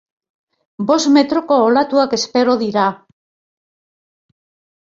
Bost 0.91 1.09
metroko 1.17 1.59
olatuak 1.67 2.17
espero 2.19 2.57
dira. 2.65 2.87